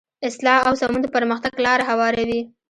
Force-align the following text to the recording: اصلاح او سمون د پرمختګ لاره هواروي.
اصلاح 0.27 0.59
او 0.67 0.73
سمون 0.81 1.01
د 1.03 1.07
پرمختګ 1.15 1.53
لاره 1.65 1.83
هواروي. 1.91 2.41